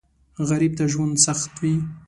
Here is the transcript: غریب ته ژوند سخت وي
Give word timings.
غریب 0.49 0.73
ته 0.77 0.85
ژوند 0.91 1.15
سخت 1.25 1.51
وي 1.61 1.75